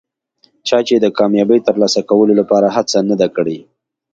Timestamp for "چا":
0.67-0.79